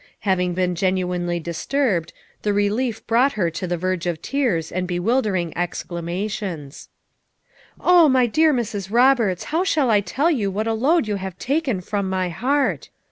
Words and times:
Hav 0.21 0.39
ing 0.39 0.55
been 0.55 0.73
genuinely 0.73 1.39
disturbed, 1.39 2.11
the 2.41 2.53
relief 2.53 3.05
brought 3.05 3.33
her 3.33 3.51
to 3.51 3.67
the 3.67 3.77
verge 3.77 4.07
of 4.07 4.19
tears 4.19 4.71
and 4.71 4.87
bewildering 4.87 5.55
ex 5.55 5.83
clamations. 5.83 6.87
"Oh, 7.79 8.09
my 8.09 8.25
dear 8.25 8.51
Mrs. 8.51 8.89
Roberts, 8.89 9.43
how 9.53 9.63
shall 9.63 9.91
I 9.91 10.01
tell 10.01 10.31
you 10.31 10.49
what 10.49 10.65
a 10.65 10.73
load 10.73 11.07
you 11.07 11.17
have 11.17 11.37
taken 11.37 11.81
from 11.81 12.09
my 12.09 12.29
heart 12.29 12.89